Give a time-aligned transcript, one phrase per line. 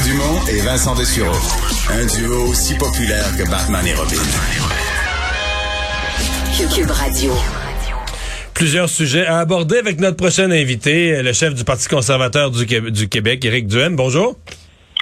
[0.00, 1.36] Mario Dumont et Vincent Dessureau.
[1.90, 4.16] Un duo aussi populaire que Batman et Robin.
[6.74, 7.32] Cube Radio.
[8.54, 13.44] Plusieurs sujets à aborder avec notre prochain invité, le chef du Parti conservateur du, Québec,
[13.44, 13.96] Éric Duhem.
[13.96, 14.36] Bonjour.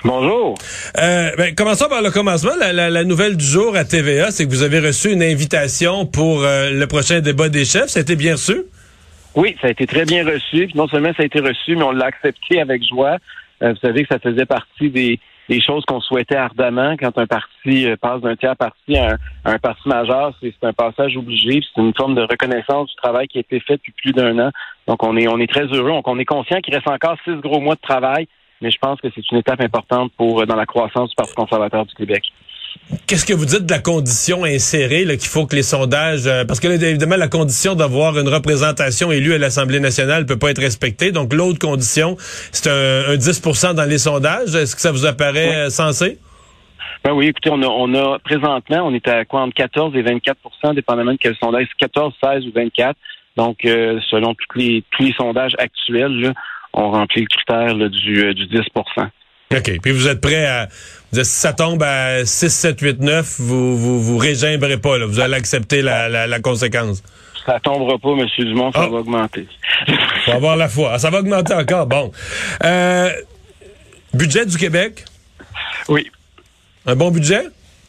[0.04, 0.56] Bonjour.
[0.96, 2.52] Euh, ben, commençons par le commencement.
[2.58, 6.70] La, nouvelle du jour à TVA, c'est que vous avez reçu une invitation pour euh,
[6.70, 7.88] le prochain débat des chefs.
[7.88, 8.62] Ça a été bien reçu?
[9.34, 10.68] Oui, ça a été très bien reçu.
[10.74, 13.18] non seulement ça a été reçu, mais on l'a accepté avec joie.
[13.62, 15.20] Euh, vous savez que ça faisait partie des,
[15.60, 19.88] choses qu'on souhaitait ardemment quand un parti euh, passe d'un tiers parti à un, parti
[19.88, 20.34] majeur.
[20.40, 21.60] C'est un passage obligé.
[21.62, 24.50] C'est une forme de reconnaissance du travail qui a été fait depuis plus d'un an.
[24.86, 25.90] Donc, on est, on est très heureux.
[25.90, 28.28] Donc, on est conscient qu'il reste encore six gros mois de travail,
[28.60, 31.86] mais je pense que c'est une étape importante pour dans la croissance du Parti conservateur
[31.86, 32.24] du Québec.
[33.06, 36.58] Qu'est-ce que vous dites de la condition insérée qu'il faut que les sondages euh, parce
[36.58, 41.12] que évidemment la condition d'avoir une représentation élue à l'Assemblée nationale peut pas être respectée.
[41.12, 44.54] Donc l'autre condition c'est un, 10% dans les sondages.
[44.54, 46.18] Est-ce que ça vous apparaît euh, sensé?
[47.04, 50.02] Ben oui, écoutez, on a, on a présentement, on est à quoi entre 14 et
[50.02, 52.96] 24% dépendamment de quel sondage, 14, 16 ou 24.
[53.36, 56.32] Donc, euh, selon tous les tous les sondages actuels,
[56.72, 58.62] on remplit le critère du, du 10
[59.54, 59.80] OK.
[59.82, 60.68] Puis vous êtes prêt à.
[61.12, 65.06] si ça tombe à 6, 7, 8, 9, vous vous, vous régimberez pas, là.
[65.06, 67.02] Vous allez accepter la, la, la conséquence.
[67.46, 68.26] Ça tombera pas, M.
[68.38, 68.88] Dumont, ça ah.
[68.88, 69.46] va augmenter.
[70.26, 70.90] Faut avoir la foi.
[70.92, 71.86] Ah, ça va augmenter encore.
[71.86, 72.12] Bon.
[72.62, 73.10] Euh,
[74.12, 75.04] budget du Québec?
[75.88, 76.10] Oui.
[76.84, 77.44] Un bon budget?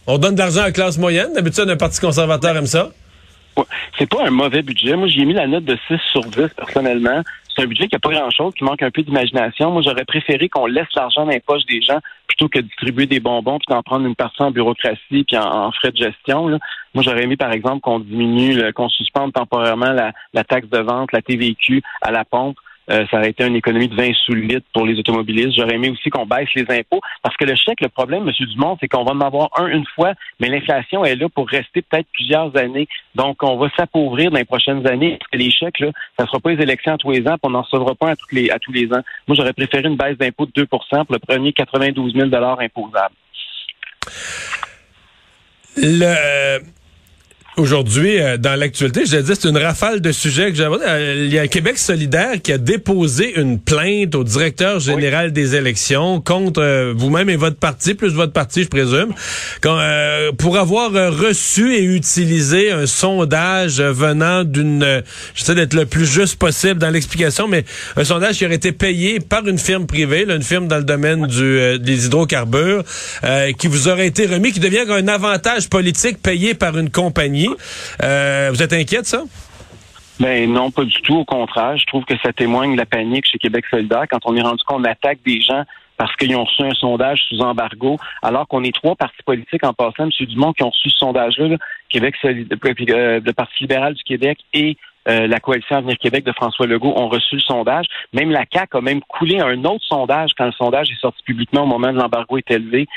[0.07, 1.33] On donne de l'argent à la classe moyenne.
[1.33, 2.91] D'habitude, un parti conservateur aime ça.
[3.97, 4.95] C'est pas un mauvais budget.
[4.95, 7.23] Moi, j'ai mis la note de 6 sur 10 personnellement
[7.59, 9.72] c'est un budget qui n'a pas grand-chose, qui manque un peu d'imagination.
[9.72, 13.05] Moi, j'aurais préféré qu'on laisse l'argent dans les poches des gens plutôt que de distribuer
[13.05, 16.47] des bonbons puis d'en prendre une partie en bureaucratie puis en, frais de gestion.
[16.94, 21.11] Moi, j'aurais aimé, par exemple, qu'on diminue, qu'on suspende temporairement la, la taxe de vente,
[21.11, 22.58] la TVQ à la pompe
[22.91, 25.57] euh, ça aurait été une économie de 20 sous litre pour les automobilistes.
[25.57, 28.47] J'aurais aimé aussi qu'on baisse les impôts parce que le chèque, le problème, M.
[28.47, 31.81] Dumont, c'est qu'on va en avoir un une fois, mais l'inflation est là pour rester
[31.81, 32.87] peut-être plusieurs années.
[33.15, 36.27] Donc, on va s'appauvrir dans les prochaines années parce que les chèques, là, ça ne
[36.27, 38.33] sera pas les élections à tous les ans, puis on n'en recevra pas à, tous
[38.33, 39.02] les, à tous les ans.
[39.27, 43.15] Moi, j'aurais préféré une baisse d'impôts de 2% pour le premier 92 000 imposable.
[45.77, 46.59] Le,
[47.59, 50.77] Aujourd'hui, euh, dans l'actualité, je dit, c'est une rafale de sujets que j'avais.
[50.87, 55.58] Euh, il y a Québec solidaire qui a déposé une plainte au directeur général des
[55.58, 59.14] élections contre euh, vous-même et votre parti, plus votre parti, je présume,
[60.37, 65.03] pour avoir reçu et utilisé un sondage venant d'une,
[65.36, 67.65] j'essaie d'être le plus juste possible dans l'explication, mais
[67.97, 71.27] un sondage qui aurait été payé par une firme privée, une firme dans le domaine
[71.27, 72.83] du, des hydrocarbures,
[73.58, 77.48] qui vous aurait été remis, qui devient un avantage politique payé par une compagnie.
[78.04, 79.23] Euh, vous êtes inquiète, ça?
[80.20, 81.15] Ben non, pas du tout.
[81.15, 84.36] Au contraire, je trouve que ça témoigne de la panique chez Québec solidaire quand on
[84.36, 85.64] est rendu qu'on attaque des gens
[85.99, 89.73] parce qu'ils ont reçu un sondage sous embargo, alors qu'on est trois partis politiques en
[89.73, 90.09] passant, M.
[90.27, 91.58] Dumont, qui ont reçu ce sondage-là,
[91.89, 92.58] Québec solidaire,
[92.89, 94.77] euh, le Parti libéral du Québec et
[95.09, 97.86] euh, la coalition Avenir Québec de François Legault ont reçu le sondage.
[98.14, 101.64] Même la CAQ a même coulé un autre sondage quand le sondage est sorti publiquement
[101.64, 102.88] au moment de l'embargo est élevé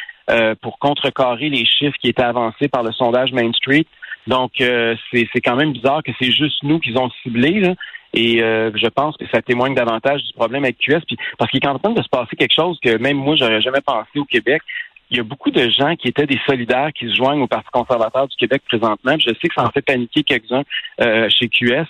[0.61, 3.87] pour contrecarrer les chiffres qui étaient avancés par le sondage Main Street.
[4.27, 7.61] Donc, euh, c'est quand même bizarre que c'est juste nous qu'ils ont ciblé.
[7.61, 7.75] Là.
[8.15, 11.01] Et euh, je pense que ça témoigne davantage du problème avec QS.
[11.07, 13.61] Puis, parce qu'il est en train de se passer quelque chose que même moi, j'aurais
[13.61, 14.63] jamais pensé au Québec.
[15.11, 17.69] Il y a beaucoup de gens qui étaient des solidaires qui se joignent au Parti
[17.71, 19.17] conservateur du Québec présentement.
[19.19, 20.63] je sais que ça en fait paniquer quelques-uns
[21.01, 21.87] euh, chez QS.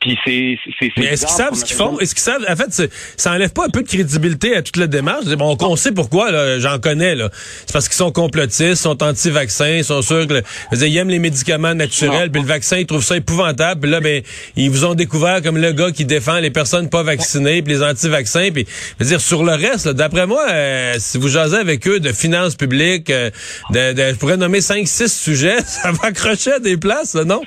[0.00, 0.58] Puis c'est
[0.98, 1.98] Mais est-ce qu'ils savent ce qu'ils font?
[1.98, 2.44] Est-ce qu'ils savent?
[2.48, 5.24] En fait, ça enlève pas un peu de crédibilité à toute la démarche.
[5.24, 6.58] Bon, on sait pourquoi.
[6.58, 7.14] J'en connais.
[7.14, 7.30] là.
[7.64, 10.42] C'est parce qu'ils sont complotistes, sont anti-vaccins, sont sûrs que
[10.72, 12.30] ils aiment les médicaments naturels.
[12.30, 13.80] Puis le vaccin, ils trouvent ça épouvantable.
[13.80, 14.22] Puis là, ben,
[14.56, 17.82] ils vous ont découvert comme le gars qui défend les personnes pas vaccinées, puis les
[17.82, 18.50] anti-vaccins.
[18.52, 18.66] Puis,
[19.00, 23.10] dire sur le reste, d'après moi, euh, si vous jasez avec eux de finances publiques,
[23.10, 23.30] euh,
[23.70, 27.40] de, de, je pourrais nommer cinq, six sujets, ça va accrocher à des places, non?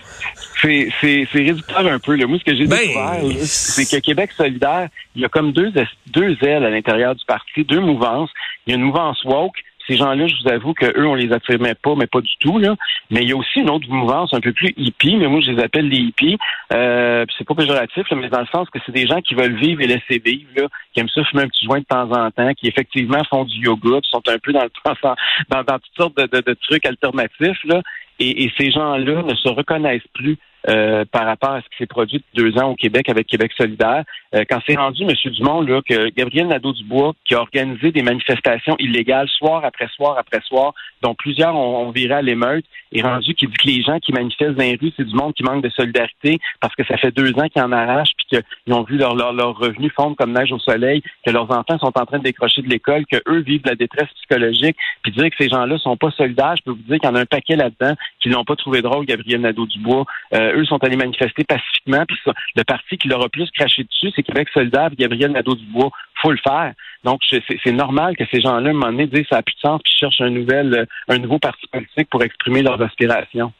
[0.61, 2.15] C'est, c'est, c'est réducteur un peu.
[2.15, 2.27] Là.
[2.27, 5.71] Moi, ce que j'ai ben, découvert, c'est que Québec solidaire, il y a comme deux,
[6.07, 8.29] deux ailes à l'intérieur du parti, deux mouvances.
[8.65, 9.57] Il y a une mouvance woke.
[9.87, 12.59] Ces gens-là, je vous avoue qu'eux, on les affirmait pas, mais pas du tout.
[12.59, 12.75] Là.
[13.09, 15.49] Mais il y a aussi une autre mouvance un peu plus hippie, mais moi, je
[15.49, 16.37] les appelle les hippies.
[16.73, 19.81] Euh, c'est pas péjoratif, mais dans le sens que c'est des gens qui veulent vivre
[19.81, 22.53] et laisser vivre, là, qui aiment ça fumer un petit joint de temps en temps,
[22.53, 24.69] qui effectivement font du yoga, qui sont un peu dans, le,
[25.49, 27.63] dans, dans toutes sortes de, de, de trucs alternatifs.
[27.63, 27.81] Là.
[28.19, 30.37] Et, et ces gens-là ne se reconnaissent plus
[30.67, 33.51] euh, par rapport à ce qui s'est produit depuis deux ans au Québec avec Québec
[33.57, 34.03] solidaire.
[34.35, 35.31] Euh, quand c'est rendu, M.
[35.31, 40.41] Dumont, là, que Gabriel Nadeau-Dubois, qui a organisé des manifestations illégales soir après soir après
[40.41, 43.99] soir, dont plusieurs ont, ont viré à l'émeute, est rendu qui dit que les gens
[43.99, 46.97] qui manifestent dans les rues, c'est du monde qui manque de solidarité parce que ça
[46.97, 50.15] fait deux ans qu'ils en arrachent puis qu'ils ont vu leur, leur, leur revenu fondre
[50.15, 53.17] comme neige au soleil, que leurs enfants sont en train de décrocher de l'école, que
[53.27, 56.63] eux vivent de la détresse psychologique, puis dire que ces gens-là sont pas solidaires, je
[56.63, 59.05] peux vous dire qu'il y en a un paquet là-dedans qui n'ont pas trouvé drôle,
[59.05, 60.05] Gabriel Nadeau-Dubois.
[60.33, 62.17] Euh, eux sont allés manifester pacifiquement, puis
[62.55, 65.91] le parti qui leur a plus craché dessus, c'est Québec solidaire, Gabriel Nadeau-Dubois.
[66.21, 66.73] Faut le faire.
[67.05, 69.61] Donc, c'est normal que ces gens-là, à un moment donné, disent ça n'a plus de
[69.61, 73.53] sens, puis cherchent un, nouvel, euh, un nouveau parti politique pour exprimer leurs aspirations.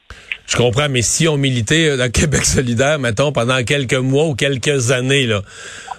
[0.46, 4.92] Je comprends, mais si on militait dans Québec solidaire, mettons, pendant quelques mois ou quelques
[4.92, 5.42] années, là,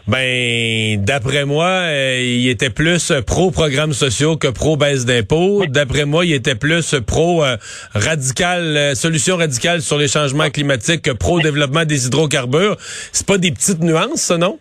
[0.06, 5.64] ben, d'après moi, euh, il était plus pro-programmes sociaux que pro-baisse d'impôts.
[5.66, 11.86] D'après moi, il était plus pro-radical, euh, solution radicale sur les changements climatiques que pro-développement
[11.86, 12.76] des hydrocarbures.
[13.12, 14.58] C'est pas des petites nuances, ça, non?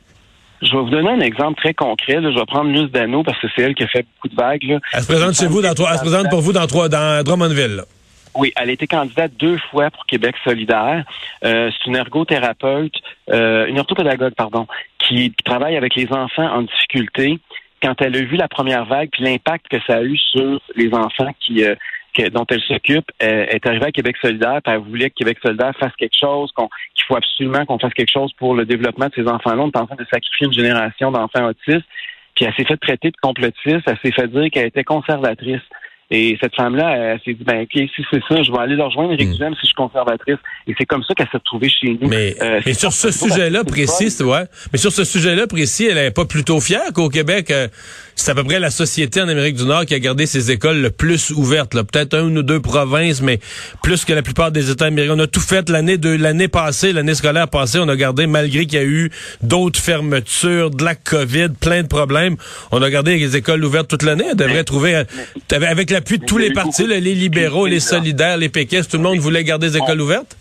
[0.61, 2.15] Je vais vous donner un exemple très concret.
[2.21, 4.63] Je vais prendre Luce Dano parce que c'est elle qui a fait beaucoup de vagues.
[4.63, 4.79] Là.
[4.93, 7.23] Elle se présente chez vous, dans trois, elle se présente pour vous dans, trois, dans
[7.23, 7.83] Drummondville.
[8.35, 11.03] Oui, elle a été candidate deux fois pour Québec solidaire.
[11.43, 12.93] Euh, c'est une ergothérapeute,
[13.29, 14.67] euh, une orthopédagogue, pardon,
[14.99, 17.39] qui travaille avec les enfants en difficulté.
[17.81, 20.93] Quand elle a vu la première vague, puis l'impact que ça a eu sur les
[20.93, 21.75] enfants qui euh,
[22.31, 25.93] dont elle s'occupe est arrivée à Québec solidaire, puis elle voulait que Québec solidaire fasse
[25.97, 29.63] quelque chose, qu'il faut absolument qu'on fasse quelque chose pour le développement de ces enfants-là.
[29.63, 31.85] On est en train de sacrifier une génération d'enfants autistes.
[32.35, 35.61] Puis elle s'est fait traiter de complotiste, elle s'est fait dire qu'elle était conservatrice.
[36.11, 38.87] Et cette femme-là, elle, s'est dit, ben ok, si c'est ça, je vais aller leur
[38.87, 39.33] rejoindre Éric mm.
[39.33, 40.37] si je suis conservatrice.
[40.65, 42.07] Et c'est comme ça qu'elle s'est retrouvée chez nous.
[42.07, 44.45] Mais, euh, sur ce sujet-là précis, ouais.
[44.71, 47.67] Mais sur ce sujet-là précis, elle n'est pas plutôt fière qu'au Québec, euh,
[48.19, 50.81] c'est à peu près la société en Amérique du Nord qui a gardé ses écoles
[50.81, 51.71] le plus ouvertes.
[51.71, 53.39] Peut-être une ou deux provinces, mais
[53.81, 55.15] plus que la plupart des États américains.
[55.15, 58.65] On a tout fait l'année de l'année passée, l'année scolaire passée, on a gardé, malgré
[58.65, 59.09] qu'il y a eu
[59.41, 62.35] d'autres fermetures, de la COVID, plein de problèmes,
[62.71, 64.25] on a gardé les écoles ouvertes toute l'année.
[64.31, 65.03] On devrait trouver, euh,
[65.51, 69.19] avec l'appui de tous les partis, les libéraux, les solidaires, les péquistes, tout le monde
[69.19, 70.35] voulait garder les écoles ouvertes?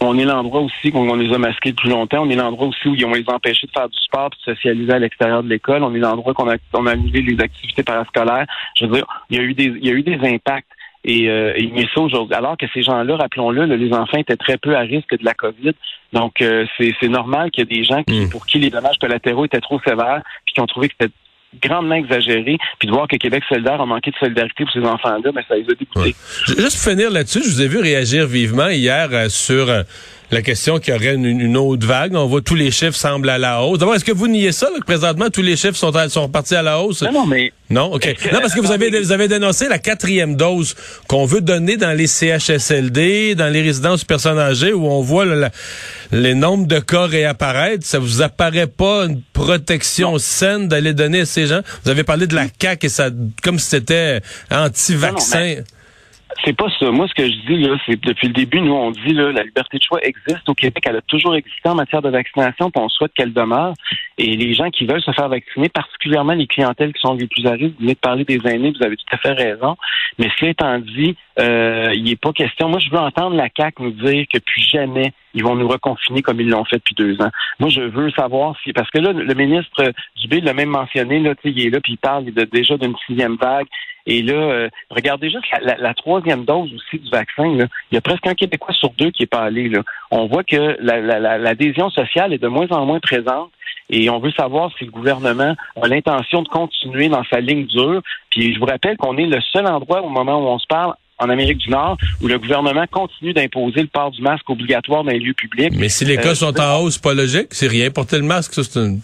[0.00, 2.22] On est l'endroit aussi qu'on les a masqués depuis longtemps.
[2.22, 4.54] On est l'endroit aussi où ils ont les empêchés de faire du sport et de
[4.54, 5.82] socialiser à l'extérieur de l'école.
[5.82, 8.46] On est l'endroit qu'on a, on a annulé les activités parascolaires.
[8.76, 10.68] Je veux dire, il y a eu des, il y a eu des impacts.
[11.04, 12.34] Et, euh, et ça aujourd'hui.
[12.34, 15.72] Alors que ces gens-là, rappelons-le, les enfants étaient très peu à risque de la COVID.
[16.12, 18.30] Donc, euh, c'est normal qu'il y ait des gens qui, hmm.
[18.30, 21.12] pour qui les dommages collatéraux étaient trop sévères, puis qui ont trouvé que c'était
[21.62, 25.30] grandement exagéré, puis de voir que Québec solidaire a manqué de solidarité pour ces enfants-là,
[25.34, 26.14] mais ça les a dégoûtés.
[26.46, 29.82] Juste pour finir là-dessus, je vous ai vu réagir vivement hier euh, sur euh,
[30.30, 32.14] la question qu'il y aurait une, autre vague.
[32.14, 33.78] On voit tous les chiffres semblent à la hausse.
[33.78, 36.62] D'abord, est-ce que vous niez ça, que présentement, tous les chiffres sont, sont repartis à
[36.62, 37.02] la hausse?
[37.02, 37.52] Non, non, mais...
[37.70, 38.06] Non, OK.
[38.32, 40.74] non, parce que vous avez, vous avez dénoncé la quatrième dose
[41.06, 45.26] qu'on veut donner dans les CHSLD, dans les résidences personnes âgées, où on voit
[46.12, 47.86] les nombres de cas réapparaître.
[47.86, 51.60] Ça vous apparaît pas une protection saine d'aller donner à ces gens?
[51.84, 53.10] Vous avez parlé de la CAQ et ça,
[53.42, 54.20] comme si c'était
[54.50, 55.56] anti-vaccin.
[56.44, 56.90] C'est pas ça.
[56.90, 59.42] Moi, ce que je dis, là, c'est depuis le début, nous, on dit, là, la
[59.42, 60.84] liberté de choix existe au Québec.
[60.86, 63.74] Elle a toujours existé en matière de vaccination, puis on souhaite qu'elle demeure.
[64.18, 67.46] Et les gens qui veulent se faire vacciner, particulièrement les clientèles qui sont les plus
[67.46, 69.76] à risque, vous venez de parler des aînés, vous avez tout à fait raison.
[70.18, 72.68] Mais cela étant dit, euh, il n'est pas question.
[72.68, 76.22] Moi, je veux entendre la CAQ nous dire que plus jamais ils vont nous reconfiner
[76.22, 77.30] comme ils l'ont fait depuis deux ans.
[77.60, 81.34] Moi, je veux savoir si parce que là, le ministre Dubé l'a même mentionné, là,
[81.44, 83.66] il est là, puis il parle déjà d'une sixième vague.
[84.08, 87.54] Et là, euh, regardez juste la, troisième dose aussi du vaccin.
[87.54, 87.66] Là.
[87.92, 89.68] Il y a presque un Québécois sur deux qui est pas allé.
[89.68, 89.82] Là.
[90.10, 93.50] On voit que l'adhésion sociale est de moins en moins présente.
[93.90, 98.00] Et on veut savoir si le gouvernement a l'intention de continuer dans sa ligne dure.
[98.30, 100.94] Puis je vous rappelle qu'on est le seul endroit au moment où on se parle
[101.18, 105.10] en Amérique du Nord où le gouvernement continue d'imposer le port du masque obligatoire dans
[105.10, 105.72] les lieux publics.
[105.76, 107.90] Mais si les cas euh, sont en hausse, pas logique, c'est rien.
[107.90, 109.00] Porter le masque, ça c'est une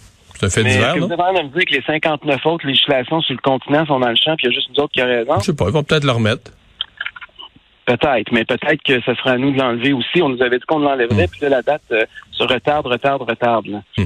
[0.49, 3.41] c'est un fait divers, Vous avez me dire que les 59 autres législations sur le
[3.41, 5.39] continent sont dans le champ, puis il y a juste une autre qui a raison.
[5.39, 6.51] Je sais pas, ils vont peut-être le remettre.
[7.85, 10.21] Peut-être, mais peut-être que ce sera à nous de l'enlever aussi.
[10.21, 11.29] On nous avait dit qu'on l'enlèverait, hmm.
[11.29, 13.67] puis là, la date euh, se retarde, retarde, retarde.
[13.97, 14.05] Hmm.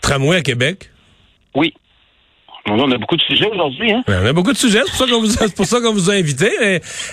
[0.00, 0.90] Tramway à Québec?
[1.54, 1.74] Oui.
[2.66, 4.02] On a beaucoup de sujets aujourd'hui, hein?
[4.08, 6.50] on a beaucoup de sujets, c'est pour ça qu'on vous, a invité.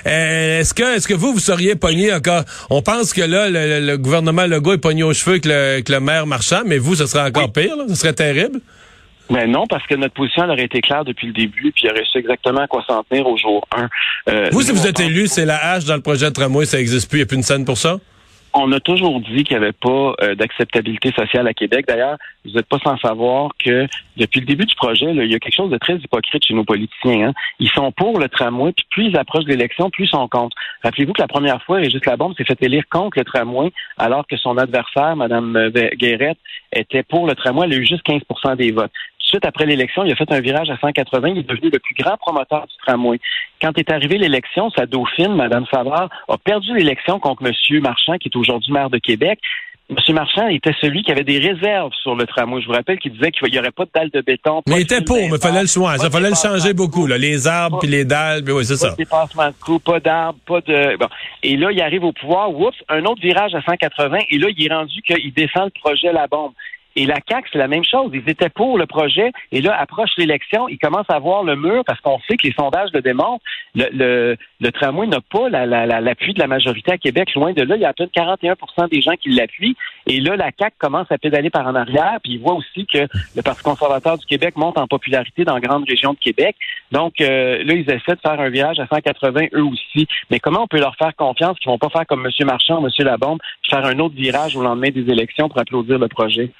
[0.05, 2.43] Euh, est-ce que est-ce que vous, vous seriez pogné encore?
[2.69, 6.61] On pense que là, le, gouvernement Legault est pogné aux cheveux avec le, maire marchand,
[6.65, 8.61] mais vous, ce serait encore pire, Ce serait terrible?
[9.29, 11.83] Mais ben non, parce que notre position elle aurait été claire depuis le début, puis
[11.85, 13.89] il aurait su exactement à quoi s'en tenir au jour 1.
[14.29, 16.77] Euh, vous, si vous êtes élu, c'est la hache dans le projet de tramway, ça
[16.77, 17.97] n'existe plus, il n'y a plus une scène pour ça?
[18.53, 21.85] On a toujours dit qu'il n'y avait pas euh, d'acceptabilité sociale à Québec.
[21.87, 25.39] D'ailleurs, vous n'êtes pas sans savoir que depuis le début du projet, il y a
[25.39, 27.29] quelque chose de très hypocrite chez nos politiciens.
[27.29, 27.33] Hein.
[27.59, 30.55] Ils sont pour le tramway, puis plus ils approchent de l'élection, plus ils sont contre.
[30.83, 34.37] Rappelez-vous que la première fois, Régis Labombe s'est fait élire contre le tramway, alors que
[34.37, 36.39] son adversaire, Mme Guérette,
[36.73, 37.67] était pour le tramway.
[37.67, 38.91] Elle a eu juste 15% des votes
[39.31, 41.29] suite après l'élection, il a fait un virage à 180.
[41.29, 43.19] Il est devenu le plus grand promoteur du tramway.
[43.61, 47.53] Quand est arrivée l'élection, sa dauphine, Mme Savard, a perdu l'élection contre M.
[47.81, 49.39] Marchand, qui est aujourd'hui maire de Québec.
[49.89, 49.97] M.
[50.15, 52.61] Marchand était celui qui avait des réserves sur le tramway.
[52.61, 54.61] Je vous rappelle qu'il disait qu'il n'y aurait pas de dalles de béton.
[54.67, 55.97] Mais il était pour, mais il fallait le soin.
[55.97, 57.17] Ça fallait le changer beaucoup, là.
[57.17, 58.89] Les arbres puis les dalles, oui, c'est ça.
[58.89, 60.97] Pas de dépassement de coût, pas d'arbres, pas de.
[60.97, 61.07] Bon.
[61.43, 64.65] Et là, il arrive au pouvoir, oups, un autre virage à 180, et là, il
[64.65, 66.53] est rendu qu'il descend le projet La Bombe.
[66.95, 68.11] Et la CAQ, c'est la même chose.
[68.13, 69.31] Ils étaient pour le projet.
[69.51, 72.53] Et là, approche l'élection, ils commencent à voir le mur parce qu'on sait que les
[72.53, 73.43] sondages le démontrent.
[73.75, 77.33] Le, le, le tramway n'a pas l'appui la, de la majorité à Québec.
[77.35, 79.75] Loin de là, il y a à peine 41% des gens qui l'appuient.
[80.07, 82.19] Et là, la CAQ commence à pédaler par en arrière.
[82.23, 85.61] Puis ils voient aussi que le Parti conservateur du Québec monte en popularité dans la
[85.61, 86.55] grande région de Québec.
[86.91, 90.07] Donc euh, là, ils essaient de faire un virage à 180 eux aussi.
[90.29, 92.45] Mais comment on peut leur faire confiance qu'ils vont pas faire comme M.
[92.45, 92.89] Marchand M.
[93.05, 96.51] Labombe, faire un autre virage au lendemain des élections pour applaudir le projet?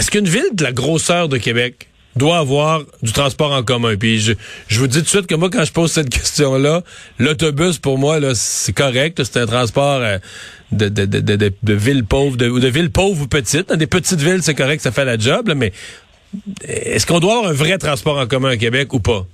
[0.00, 3.96] Est-ce qu'une ville de la grosseur de Québec doit avoir du transport en commun?
[3.98, 4.32] Puis je,
[4.78, 6.80] vous dis tout de suite que moi, quand je pose cette question-là,
[7.18, 9.22] l'autobus, pour moi, c'est correct.
[9.22, 10.16] C'est un transport euh,
[10.72, 13.68] de, de, de, de, de villes pauvres, de, villes pauvres ou petites.
[13.68, 15.70] Dans des petites villes, c'est correct, ça fait la job, mais
[16.66, 19.26] est-ce qu'on doit avoir un vrai transport en commun à Québec ou pas?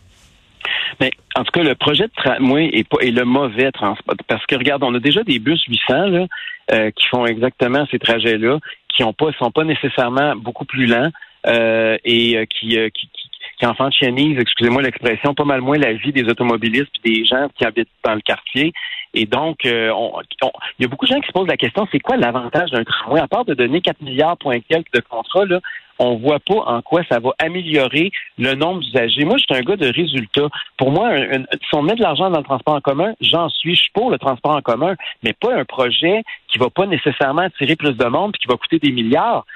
[0.99, 4.16] Mais en tout cas, le projet de tramway est, le mauvais transport.
[4.26, 6.26] Parce que regarde, on a déjà des bus 800 là,
[6.73, 8.58] euh, qui font exactement ces trajets-là,
[8.97, 11.11] qui ont pas, sont pas nécessairement beaucoup plus lents
[11.47, 16.12] euh, et euh, qui, qui, qui, qui enfantianisent, excusez-moi l'expression, pas mal moins la vie
[16.12, 18.73] des automobilistes et des gens qui habitent dans le quartier.
[19.15, 22.17] Et donc, il y a beaucoup de gens qui se posent la question, c'est quoi
[22.17, 23.21] l'avantage d'un tramway?
[23.21, 25.61] À part de donner 4 milliards point quelques de contrats, là,
[25.99, 29.25] on voit pas en quoi ça va améliorer le nombre d'usagers.
[29.25, 30.49] Moi, je suis un gars de résultats.
[30.76, 33.75] Pour moi, si on met de l'argent dans le transport en commun, j'en suis.
[33.75, 37.76] Je pour le transport en commun, mais pas un projet qui va pas nécessairement attirer
[37.76, 39.47] plus de monde puis qui va coûter des milliards.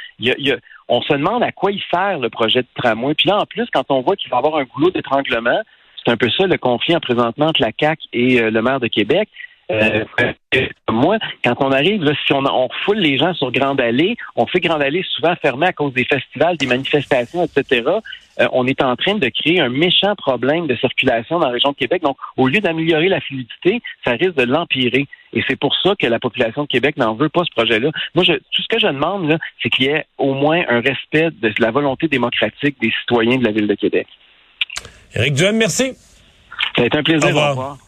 [0.89, 3.15] On se demande à quoi il sert le projet de tramway.
[3.15, 5.61] Puis là, en plus, quand on voit qu'il va avoir un goulot d'étranglement,
[6.03, 8.81] c'est un peu ça le conflit en présentement entre la CAC et euh, le maire
[8.81, 9.29] de Québec.
[9.71, 10.05] Euh,
[10.91, 14.47] moi, quand on arrive, là, si on, on foule les gens sur Grande Allée, on
[14.47, 17.83] fait Grande Allée souvent fermée à cause des festivals, des manifestations, etc.
[18.41, 21.71] Euh, on est en train de créer un méchant problème de circulation dans la région
[21.71, 22.03] de Québec.
[22.03, 25.07] Donc, au lieu d'améliorer la fluidité, ça risque de l'empirer.
[25.33, 27.91] Et c'est pour ça que la population de Québec n'en veut pas ce projet-là.
[28.15, 31.31] Moi, je, tout ce que je demande, c'est qu'il y ait au moins un respect
[31.31, 34.07] de la volonté démocratique des citoyens de la ville de Québec.
[35.15, 35.93] Éric Duhem, merci.
[36.77, 37.37] Ça a été un plaisir.
[37.37, 37.79] Au revoir.